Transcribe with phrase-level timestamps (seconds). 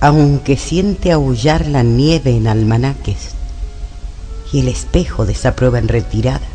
[0.00, 3.30] aunque siente aullar la nieve en almanaques
[4.52, 6.46] y el espejo desaprueba en retirada,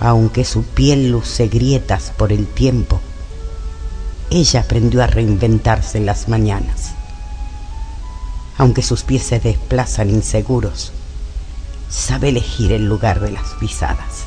[0.00, 3.00] aunque su piel luce grietas por el tiempo,
[4.30, 6.92] ella aprendió a reinventarse en las mañanas.
[8.58, 10.92] Aunque sus pies se desplazan inseguros,
[11.88, 14.24] sabe elegir el lugar de las pisadas.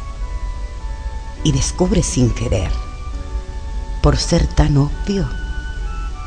[1.44, 2.72] Y descubre sin querer,
[4.02, 5.28] por ser tan obvio,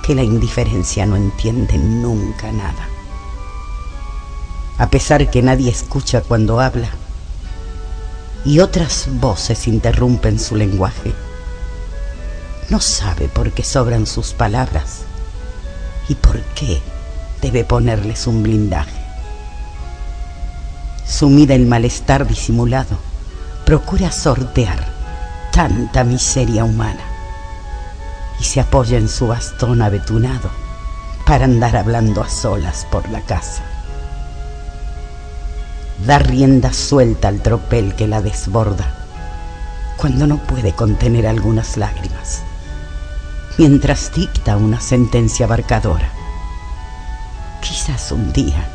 [0.03, 2.89] que la indiferencia no entiende nunca nada.
[4.79, 6.89] A pesar que nadie escucha cuando habla
[8.45, 11.15] y otras voces interrumpen su lenguaje,
[12.69, 15.03] no sabe por qué sobran sus palabras
[16.09, 16.81] y por qué
[17.41, 19.01] debe ponerles un blindaje.
[21.07, 22.99] Sumida en malestar disimulado,
[23.65, 24.93] procura sortear
[25.53, 27.12] tanta miseria humana
[28.43, 30.51] y se apoya en su bastón abetunado
[31.25, 33.63] para andar hablando a solas por la casa.
[36.05, 38.97] Da rienda suelta al tropel que la desborda
[39.97, 42.43] cuando no puede contener algunas lágrimas,
[43.59, 46.11] mientras dicta una sentencia abarcadora.
[47.61, 48.69] Quizás un día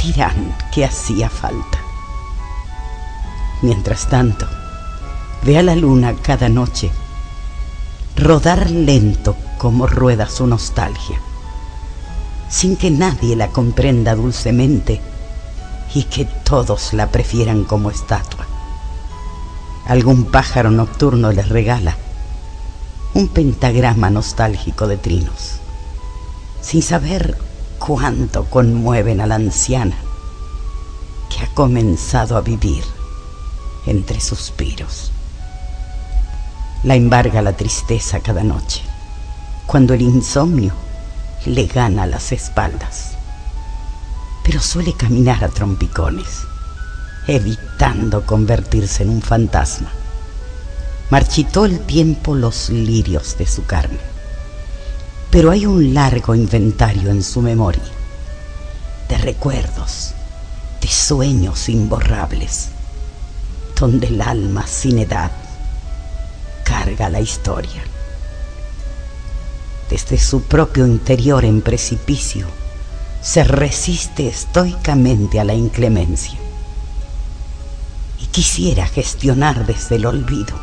[0.00, 1.80] dirán que hacía falta.
[3.62, 4.46] Mientras tanto,
[5.42, 6.92] ve a la luna cada noche
[8.16, 11.20] rodar lento como rueda su nostalgia,
[12.48, 15.00] sin que nadie la comprenda dulcemente
[15.94, 18.46] y que todos la prefieran como estatua.
[19.86, 21.96] Algún pájaro nocturno les regala
[23.14, 25.60] un pentagrama nostálgico de trinos,
[26.62, 27.38] sin saber
[27.78, 29.96] cuánto conmueven a la anciana
[31.28, 32.84] que ha comenzado a vivir
[33.86, 35.12] entre suspiros
[36.86, 38.80] la embarga la tristeza cada noche,
[39.66, 40.72] cuando el insomnio
[41.44, 43.16] le gana las espaldas.
[44.44, 46.46] Pero suele caminar a trompicones,
[47.26, 49.90] evitando convertirse en un fantasma.
[51.10, 53.98] Marchitó el tiempo los lirios de su carne,
[55.32, 57.82] pero hay un largo inventario en su memoria,
[59.08, 60.12] de recuerdos,
[60.80, 62.68] de sueños imborrables,
[63.74, 65.32] donde el alma sin edad
[66.86, 67.82] carga la historia.
[69.90, 72.46] Desde su propio interior en precipicio,
[73.20, 76.38] se resiste estoicamente a la inclemencia.
[78.22, 80.54] Y quisiera gestionar desde el olvido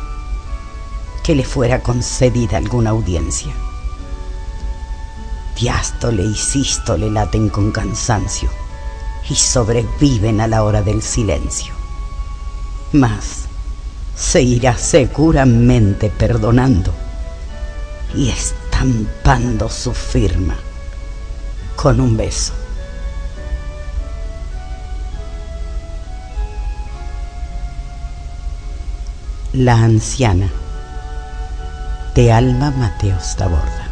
[1.22, 3.52] que le fuera concedida alguna audiencia.
[5.60, 8.48] Diástole y sístole laten con cansancio
[9.28, 11.74] y sobreviven a la hora del silencio.
[12.92, 13.44] Mas
[14.16, 16.92] se irá seguramente perdonando
[18.14, 20.56] y estampando su firma
[21.76, 22.52] con un beso.
[29.52, 30.50] La anciana
[32.14, 33.83] de Alma Mateos Taborda.